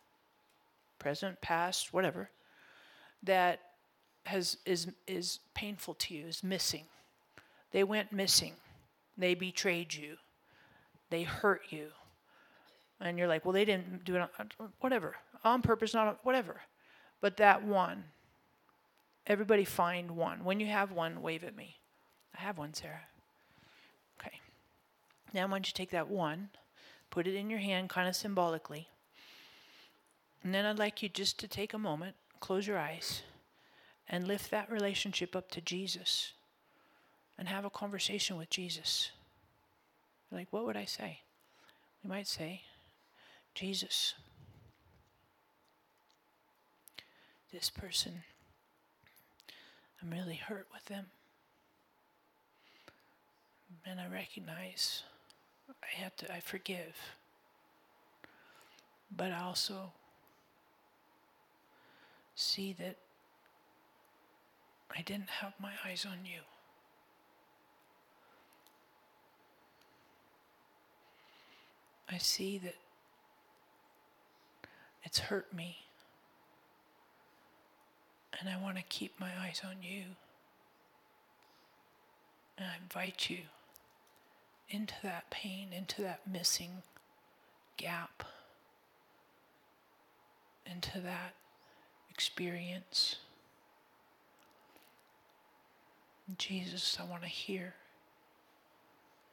[0.98, 2.30] present, past, whatever,
[3.24, 3.60] that
[4.26, 6.86] has is is painful to you, is missing.
[7.72, 8.54] They went missing.
[9.18, 10.18] They betrayed you.
[11.10, 11.88] They hurt you.
[13.00, 16.62] And you're like, well, they didn't do it, on, whatever, on purpose, not whatever.
[17.22, 18.06] But that one,
[19.28, 20.44] everybody find one.
[20.44, 21.78] When you have one, wave at me.
[22.38, 23.02] I have one, Sarah.
[24.20, 24.40] Okay.
[25.34, 26.50] Now, don't you take that one?
[27.10, 28.90] Put it in your hand, kind of symbolically.
[30.44, 33.24] And then I'd like you just to take a moment, close your eyes,
[34.08, 36.34] and lift that relationship up to Jesus.
[37.38, 39.12] And have a conversation with Jesus.
[40.32, 41.20] Like, what would I say?
[42.04, 42.62] We might say,
[43.54, 44.14] Jesus,
[47.52, 48.24] this person,
[50.02, 51.06] I'm really hurt with them.
[53.86, 55.04] And I recognize
[55.70, 56.96] I have to, I forgive.
[59.16, 59.92] But I also
[62.36, 62.98] see that
[64.96, 66.42] I didn't have my eyes on you.
[72.10, 72.76] I see that
[75.04, 75.78] it's hurt me.
[78.40, 80.04] And I want to keep my eyes on you.
[82.58, 83.40] And I invite you
[84.70, 86.84] into that pain, into that missing
[87.78, 88.24] gap,
[90.70, 91.34] into that
[92.10, 93.18] experience.
[96.38, 97.76] Jesus, I want to hear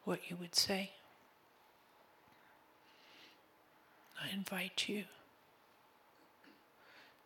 [0.04, 0.90] what you would say.
[4.22, 5.04] I invite you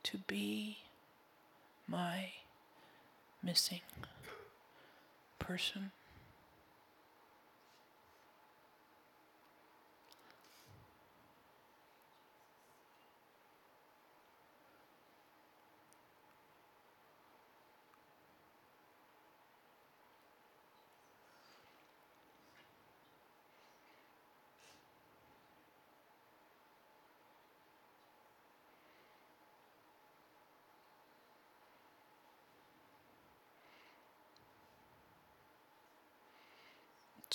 [0.05, 0.79] to be
[1.87, 2.31] my
[3.43, 3.81] missing
[5.39, 5.91] person.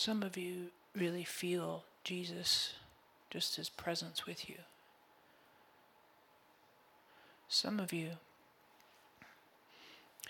[0.04, 2.74] Some of you really feel Jesus,
[3.30, 4.56] just his presence with you.
[7.48, 8.14] Some of you,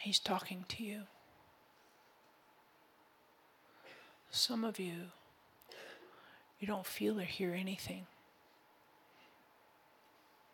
[0.02, 1.04] he's talking to you.
[4.30, 5.12] Some of you,
[6.60, 8.08] you don't feel or hear anything.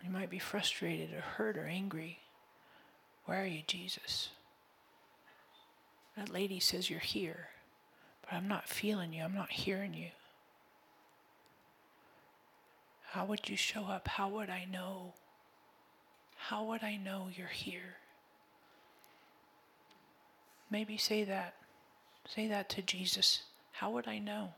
[0.03, 2.19] You might be frustrated or hurt or angry.
[3.25, 4.29] Where are you, Jesus?
[6.15, 7.47] That lady says you're here
[8.27, 10.09] but I'm not feeling you, I'm not hearing you.
[13.11, 14.07] How would you show up?
[14.07, 15.13] How would I know?
[16.35, 17.95] How would I know you're here?
[20.69, 21.55] Maybe say that.
[22.27, 23.43] Say that to Jesus.
[23.71, 24.53] How would I know?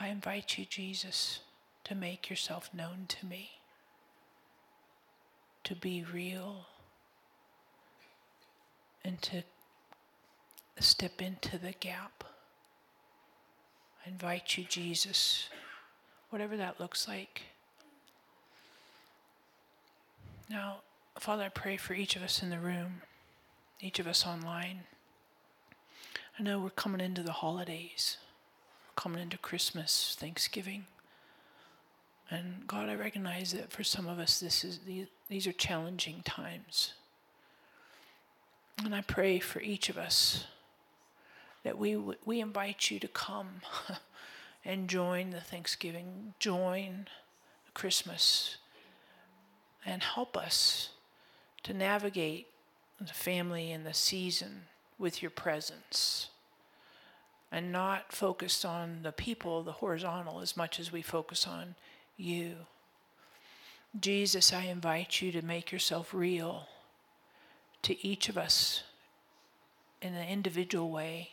[0.00, 1.40] I invite you, Jesus,
[1.84, 3.50] to make yourself known to me,
[5.62, 6.66] to be real,
[9.04, 9.44] and to
[10.82, 12.24] step into the gap.
[14.04, 15.48] I invite you, Jesus,
[16.30, 17.42] whatever that looks like.
[20.50, 20.78] Now,
[21.18, 23.02] Father, I pray for each of us in the room,
[23.80, 24.80] each of us online.
[26.38, 28.18] I know we're coming into the holidays,
[28.88, 30.86] we're coming into Christmas, Thanksgiving.
[32.30, 34.80] And God, I recognize that for some of us, this is
[35.28, 36.94] these are challenging times.
[38.84, 40.46] And I pray for each of us
[41.64, 43.62] that we, we invite you to come
[44.64, 47.08] and join the Thanksgiving, join
[47.72, 48.58] Christmas,
[49.84, 50.90] and help us
[51.64, 52.46] to navigate
[53.00, 54.62] the family and the season
[54.98, 56.28] with your presence
[57.50, 61.74] and not focus on the people, the horizontal, as much as we focus on
[62.16, 62.54] you.
[63.98, 66.66] Jesus, I invite you to make yourself real
[67.82, 68.82] to each of us
[70.02, 71.30] in an individual way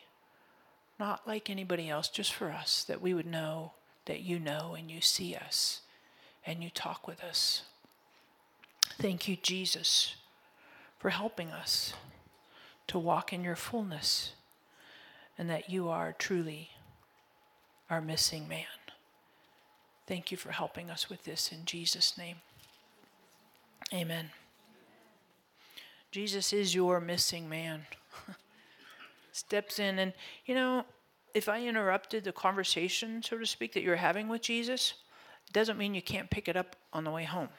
[1.02, 3.72] not like anybody else, just for us, that we would know
[4.06, 5.82] that you know and you see us
[6.46, 7.64] and you talk with us.
[9.00, 10.14] Thank you, Jesus,
[11.00, 11.96] for helping us
[12.86, 14.34] to walk in your fullness
[15.40, 16.70] and that you are truly
[17.90, 18.66] our missing man.
[20.06, 22.38] Thank you for helping us with this in Jesus' name.
[23.92, 24.30] Amen.
[26.12, 27.88] Jesus is your missing man.
[29.32, 30.00] steps in.
[30.00, 30.14] And,
[30.46, 30.86] you know,
[31.34, 34.94] if I interrupted the conversation, so to speak, that you're having with Jesus,
[35.48, 37.50] it doesn't mean you can't pick it up on the way home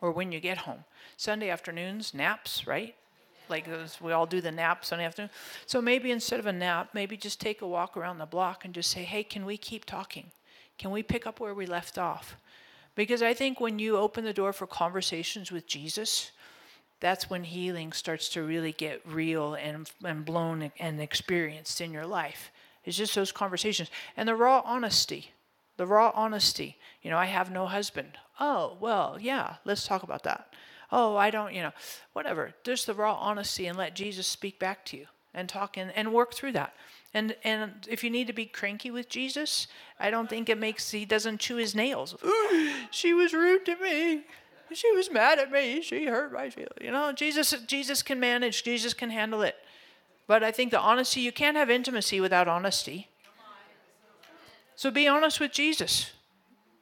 [0.00, 0.84] or when you get home.
[1.16, 2.94] Sunday afternoons, naps, right?
[3.48, 5.30] Like those, we all do the nap Sunday afternoon.
[5.66, 8.72] So maybe instead of a nap, maybe just take a walk around the block and
[8.72, 10.30] just say, hey, can we keep talking?
[10.78, 12.36] Can we pick up where we left off?
[12.94, 16.30] Because I think when you open the door for conversations with Jesus,
[17.00, 22.06] that's when healing starts to really get real and, and blown and experienced in your
[22.06, 22.50] life.
[22.84, 25.32] It's just those conversations and the raw honesty.
[25.76, 26.76] The raw honesty.
[27.02, 28.18] You know, I have no husband.
[28.38, 30.52] Oh, well, yeah, let's talk about that.
[30.92, 31.72] oh, I don't, you know,
[32.12, 32.52] whatever.
[32.64, 36.12] Just the raw honesty and let Jesus speak back to you and talk and, and
[36.12, 36.74] work through that.
[37.12, 39.66] And and if you need to be cranky with Jesus,
[39.98, 42.14] I don't think it makes he doesn't chew his nails.
[42.90, 44.24] she was rude to me.
[44.72, 45.82] She was mad at me.
[45.82, 46.72] She hurt my feelings.
[46.80, 48.62] You know, Jesus Jesus can manage.
[48.62, 49.56] Jesus can handle it.
[50.26, 53.08] But I think the honesty you can't have intimacy without honesty.
[54.76, 56.12] So be honest with Jesus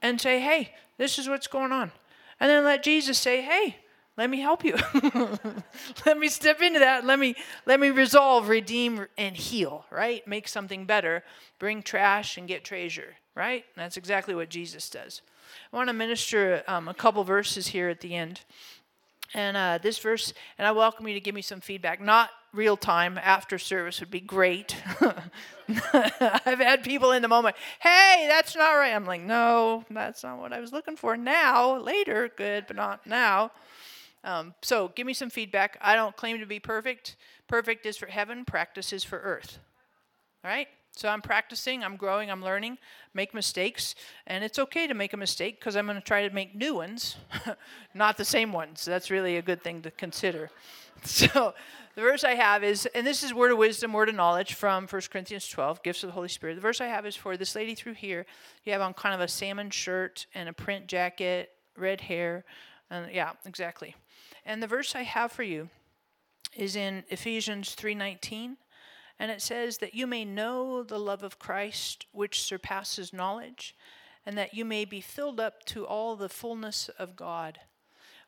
[0.02, 1.92] and say, "Hey, this is what's going on."
[2.38, 3.76] And then let Jesus say, "Hey,
[4.18, 4.76] let me help you.
[6.04, 7.06] let me step into that.
[7.06, 7.36] Let me
[7.66, 9.86] let me resolve, redeem, and heal.
[9.90, 10.26] Right?
[10.26, 11.22] Make something better.
[11.60, 13.14] Bring trash and get treasure.
[13.36, 13.64] Right?
[13.74, 15.22] And that's exactly what Jesus does.
[15.72, 18.40] I want to minister um, a couple verses here at the end.
[19.34, 22.00] And uh, this verse, and I welcome you to give me some feedback.
[22.00, 24.74] Not real time after service would be great.
[25.92, 28.94] I've had people in the moment, hey, that's not right.
[28.94, 31.16] I'm like, no, that's not what I was looking for.
[31.16, 33.50] Now, later, good, but not now.
[34.24, 35.78] Um, so give me some feedback.
[35.80, 37.16] I don't claim to be perfect.
[37.48, 39.58] Perfect is for heaven, practice is for earth.
[40.44, 40.68] All right?
[40.98, 42.76] So I'm practicing, I'm growing, I'm learning,
[43.14, 43.94] make mistakes,
[44.26, 46.74] and it's okay to make a mistake because I'm going to try to make new
[46.74, 47.14] ones,
[47.94, 48.84] not the same ones.
[48.84, 50.50] That's really a good thing to consider.
[51.04, 51.54] So
[51.94, 54.88] the verse I have is, and this is word of wisdom, word of knowledge from
[54.88, 56.56] 1 Corinthians 12, gifts of the Holy Spirit.
[56.56, 58.26] The verse I have is for this lady through here.
[58.64, 62.44] You have on kind of a salmon shirt and a print jacket, red hair,
[62.90, 63.94] and yeah, exactly.
[64.44, 65.70] And the verse I have for you
[66.56, 68.56] is in Ephesians 3:19,
[69.18, 73.74] and it says that you may know the love of Christ which surpasses knowledge,
[74.24, 77.58] and that you may be filled up to all the fullness of God.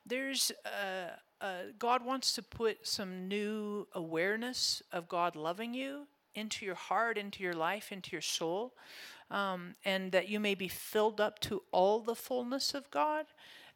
[0.04, 1.10] There's uh,
[1.40, 7.18] uh, God wants to put some new awareness of God loving you into your heart,
[7.18, 8.74] into your life, into your soul,
[9.30, 13.26] um, and that you may be filled up to all the fullness of God.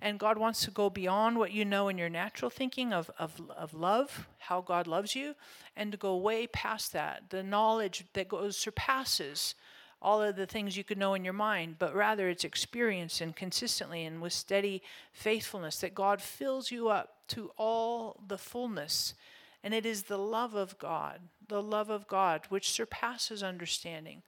[0.04, 3.40] And God wants to go beyond what you know in your natural thinking of, of,
[3.56, 5.34] of love, how God loves you,
[5.78, 7.30] and to go way past that.
[7.30, 9.54] The knowledge that goes surpasses
[10.02, 13.34] all of the things you could know in your mind, but rather it's experienced and
[13.34, 19.14] consistently and with steady faithfulness that God fills you up to all the fullness.
[19.62, 24.20] And it is the love of God, the love of God, which surpasses understanding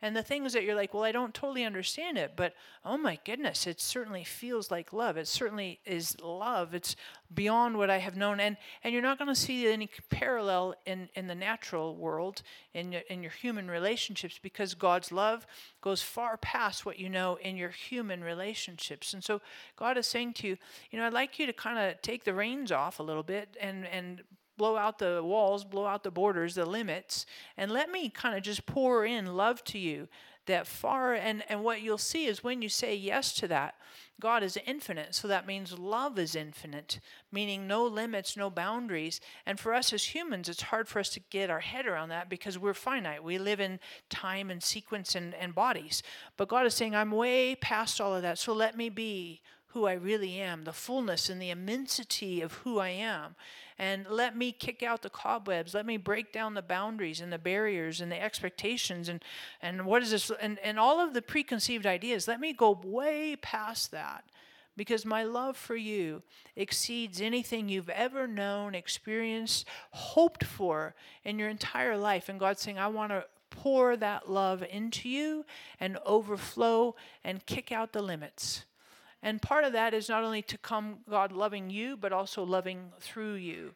[0.00, 3.18] and the things that you're like, well, I don't totally understand it, but oh my
[3.24, 5.16] goodness, it certainly feels like love.
[5.16, 6.72] It certainly is love.
[6.72, 6.94] It's
[7.34, 11.08] beyond what I have known, and and you're not going to see any parallel in
[11.14, 12.42] in the natural world
[12.74, 15.46] in your, in your human relationships because God's love
[15.80, 19.12] goes far past what you know in your human relationships.
[19.12, 19.40] And so
[19.76, 20.58] God is saying to you,
[20.90, 23.56] you know, I'd like you to kind of take the reins off a little bit
[23.60, 24.22] and and
[24.58, 27.24] blow out the walls, blow out the borders, the limits,
[27.56, 30.08] and let me kind of just pour in love to you
[30.48, 31.14] that far.
[31.14, 33.76] And, and what you'll see is when you say yes to that,
[34.20, 35.14] God is infinite.
[35.14, 36.98] So that means love is infinite,
[37.30, 39.20] meaning no limits, no boundaries.
[39.46, 42.28] And for us as humans, it's hard for us to get our head around that
[42.28, 43.22] because we're finite.
[43.22, 43.78] We live in
[44.10, 46.02] time and sequence and, and bodies.
[46.36, 48.38] But God is saying, I'm way past all of that.
[48.38, 52.80] So let me be who I really am, the fullness and the immensity of who
[52.80, 53.36] I am
[53.78, 57.38] and let me kick out the cobwebs let me break down the boundaries and the
[57.38, 59.22] barriers and the expectations and
[59.62, 63.36] and what is this and, and all of the preconceived ideas let me go way
[63.36, 64.24] past that
[64.78, 66.22] because my love for you
[66.56, 72.28] exceeds anything you've ever known, experienced, hoped for in your entire life.
[72.28, 75.44] And God's saying, I want to pour that love into you
[75.80, 78.64] and overflow and kick out the limits.
[79.22, 82.92] And part of that is not only to come God loving you, but also loving
[83.00, 83.74] through you.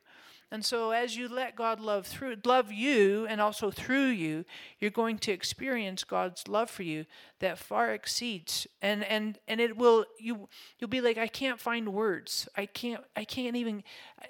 [0.53, 4.45] And so as you let God love through love you and also through you,
[4.79, 7.07] you're going to experience God's love for you
[7.39, 11.95] that far exceeds and and and it will you you'll be like I can't find
[11.95, 12.51] words.
[12.55, 13.83] I can't I can't even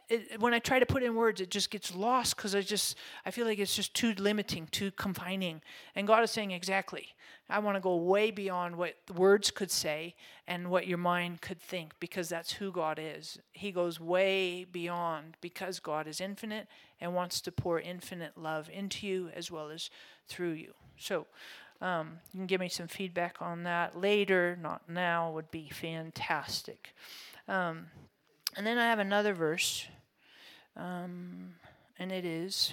[0.09, 2.97] it, when I try to put in words it just gets lost cuz I just
[3.27, 5.61] I feel like it's just too limiting, too confining.
[5.97, 7.09] And God is saying exactly.
[7.53, 10.15] I want to go way beyond what words could say
[10.49, 13.39] and what your mind could think because that's who God is.
[13.53, 16.67] He goes way beyond because God is infinite
[16.99, 19.91] and wants to pour infinite love into you as well as
[20.29, 20.73] through you.
[20.97, 21.27] So,
[21.83, 26.95] um, you can give me some feedback on that later, not now, would be fantastic.
[27.49, 27.87] Um,
[28.57, 29.87] and then I have another verse,
[30.77, 31.55] um,
[31.99, 32.73] and it is.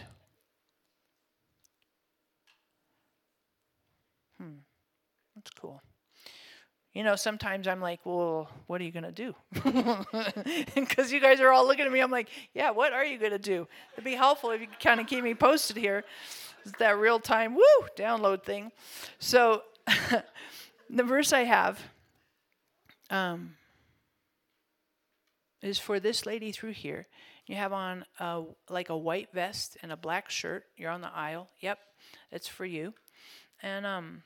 [4.40, 4.60] Hmm.
[5.40, 5.82] That's cool.
[6.94, 9.36] You know, sometimes I'm like, well, what are you going to do?
[10.76, 12.02] Because you guys are all looking at me.
[12.02, 13.68] I'm like, yeah, what are you going to do?
[13.94, 16.04] It'd be helpful if you could kind of keep me posted here.
[16.66, 18.72] It's that real time, woo, download thing.
[19.20, 19.64] So,
[20.90, 21.80] the verse I have,
[23.10, 23.56] um,
[25.62, 27.08] is for this lady through here.
[27.46, 30.66] You have on a, like a white vest and a black shirt.
[30.76, 31.50] You're on the aisle.
[31.62, 31.80] Yep,
[32.32, 32.94] it's for you.
[33.62, 34.24] And um,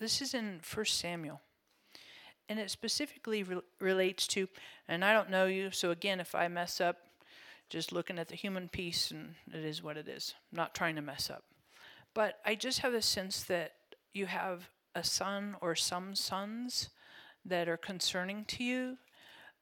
[0.00, 1.40] this is in First Samuel.
[2.48, 4.48] And it specifically re- relates to,
[4.88, 6.96] and I don't know you, so again, if I mess up,
[7.68, 10.34] just looking at the human piece, and it is what it is.
[10.50, 11.44] I'm not trying to mess up.
[12.14, 13.74] But I just have a sense that
[14.12, 16.88] you have a son or some sons
[17.44, 18.98] that are concerning to you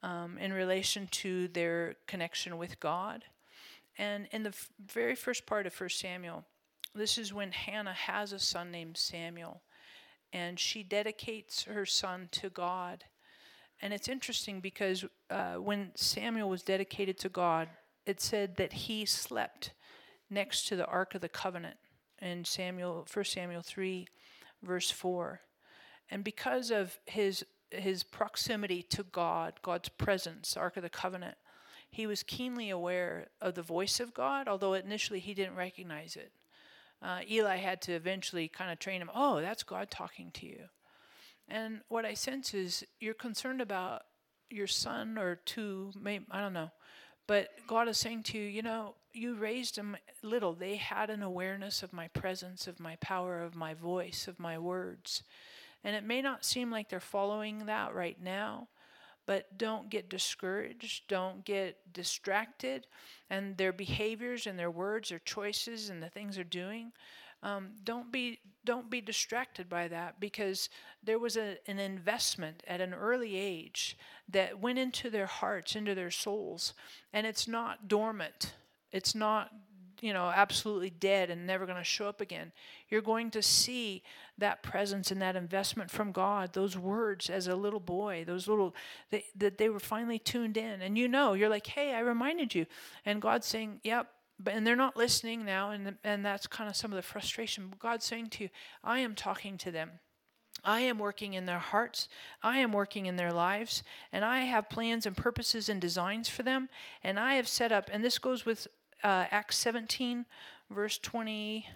[0.02, 3.24] um, in relation to their connection with God.
[3.98, 6.44] And in the f- very first part of 1 Samuel,
[6.94, 9.60] this is when Hannah has a son named Samuel,
[10.32, 13.04] and she dedicates her son to God.
[13.80, 17.68] And it's interesting because uh, when Samuel was dedicated to God,
[18.06, 19.72] it said that he slept
[20.30, 21.76] next to the Ark of the Covenant
[22.20, 24.06] in Samuel, 1 Samuel 3,
[24.62, 25.40] verse 4.
[26.10, 31.36] And because of his, his proximity to God, God's presence, Ark of the Covenant,
[31.90, 36.32] he was keenly aware of the voice of God, although initially he didn't recognize it.
[37.02, 40.64] Uh, Eli had to eventually kind of train him oh, that's God talking to you.
[41.48, 44.02] And what I sense is you're concerned about
[44.50, 46.70] your son or two, maybe, I don't know,
[47.26, 50.52] but God is saying to you, you know, you raised them little.
[50.52, 54.58] They had an awareness of my presence, of my power, of my voice, of my
[54.58, 55.22] words.
[55.84, 58.68] And it may not seem like they're following that right now,
[59.28, 61.06] but don't get discouraged.
[61.06, 62.86] Don't get distracted.
[63.28, 66.92] And their behaviors and their words, their choices, and the things they're doing
[67.42, 70.68] um, don't be don't be distracted by that because
[71.02, 73.96] there was a, an investment at an early age
[74.28, 76.74] that went into their hearts, into their souls,
[77.12, 78.54] and it's not dormant.
[78.92, 79.50] It's not
[80.00, 82.52] you know absolutely dead and never going to show up again
[82.88, 84.02] you're going to see
[84.36, 88.74] that presence and that investment from god those words as a little boy those little
[89.10, 92.54] that they, they were finally tuned in and you know you're like hey i reminded
[92.54, 92.66] you
[93.04, 96.76] and god's saying yep but and they're not listening now and and that's kind of
[96.76, 98.50] some of the frustration but god's saying to you
[98.84, 99.90] i am talking to them
[100.64, 102.08] I am working in their hearts.
[102.42, 103.82] I am working in their lives.
[104.12, 106.68] And I have plans and purposes and designs for them.
[107.02, 108.66] And I have set up, and this goes with
[109.02, 110.26] uh, Acts 17,
[110.70, 111.66] verse 20.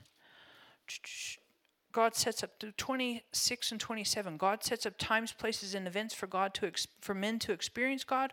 [1.92, 4.36] God sets up through 26 and 27.
[4.36, 8.02] God sets up times, places, and events for God to ex- for men to experience
[8.04, 8.32] God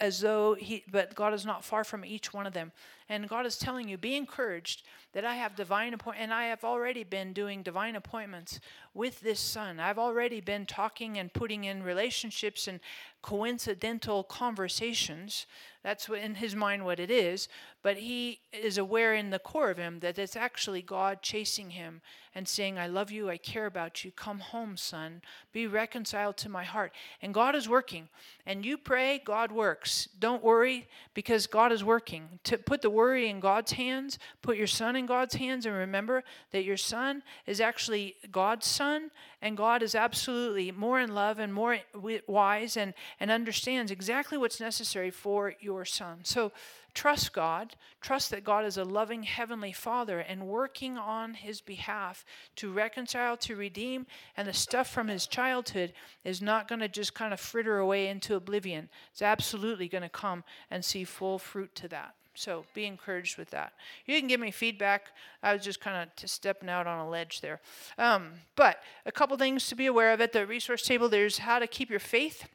[0.00, 2.72] as though he but God is not far from each one of them.
[3.08, 6.64] And God is telling you, be encouraged that I have divine appoint and I have
[6.64, 8.60] already been doing divine appointments
[8.94, 9.78] with this son.
[9.78, 12.80] I've already been talking and putting in relationships and
[13.20, 15.46] coincidental conversations.
[15.82, 17.48] That's what, in his mind what it is.
[17.82, 22.02] But he is aware in the core of him that it's actually God chasing him
[22.34, 25.22] and saying, I love you, I care about you, come home, son,
[25.52, 26.92] be reconciled to my heart.
[27.22, 28.08] And God is working.
[28.46, 30.08] And you pray, God works.
[30.18, 32.38] Don't worry because God is working.
[32.44, 36.22] To put the worry in God's hands, put your son in God's hands, and remember
[36.52, 39.10] that your son is actually God's son,
[39.42, 41.78] and God is absolutely more in love and more
[42.26, 46.18] wise and, and understands exactly what's necessary for your son.
[46.24, 46.52] So
[46.92, 52.24] trust God, trust that God is a loving heavenly father and working on his behalf
[52.56, 55.92] to reconcile, to redeem, and the stuff from his childhood
[56.24, 58.90] is not going to just kind of fritter away into oblivion.
[59.12, 62.14] It's absolutely going to come and see full fruit to that.
[62.40, 63.74] So be encouraged with that.
[64.06, 65.08] You can give me feedback.
[65.42, 67.60] I was just kind of stepping out on a ledge there.
[67.98, 71.58] Um, but a couple things to be aware of at the resource table there's how
[71.58, 72.48] to keep your faith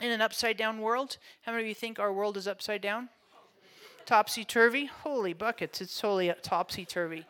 [0.00, 1.16] in an upside down world.
[1.42, 3.08] How many of you think our world is upside down?
[4.04, 4.84] Topsy turvy?
[4.84, 7.24] Holy buckets, it's totally topsy turvy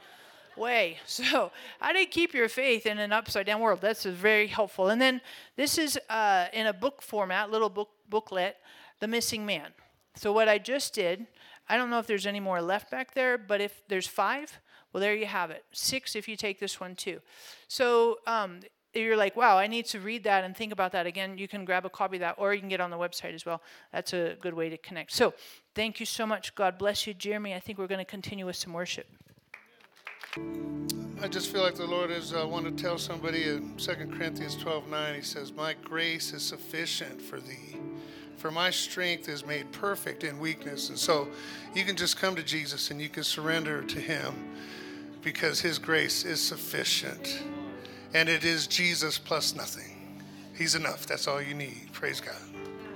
[0.56, 0.98] way.
[1.06, 3.80] So, how do you keep your faith in an upside down world?
[3.80, 4.88] That's very helpful.
[4.88, 5.20] And then
[5.56, 8.56] this is uh, in a book format, little book booklet,
[8.98, 9.68] The Missing Man.
[10.16, 11.26] So, what I just did,
[11.68, 14.60] I don't know if there's any more left back there, but if there's five,
[14.92, 15.64] well, there you have it.
[15.72, 17.20] Six if you take this one too.
[17.68, 18.60] So, um,
[18.92, 21.64] you're like, wow, I need to read that and think about that again, you can
[21.64, 23.60] grab a copy of that or you can get on the website as well.
[23.92, 25.12] That's a good way to connect.
[25.12, 25.34] So,
[25.74, 26.54] thank you so much.
[26.54, 27.54] God bless you, Jeremy.
[27.54, 29.06] I think we're going to continue with some worship.
[31.22, 34.56] I just feel like the Lord is uh, want to tell somebody in 2 Corinthians
[34.56, 37.76] 12 9, he says, My grace is sufficient for thee,
[38.36, 40.90] for my strength is made perfect in weakness.
[40.90, 41.28] And so
[41.74, 44.34] you can just come to Jesus and you can surrender to him
[45.22, 47.42] because his grace is sufficient.
[48.12, 50.22] And it is Jesus plus nothing.
[50.54, 51.06] He's enough.
[51.06, 51.88] That's all you need.
[51.92, 52.53] Praise God.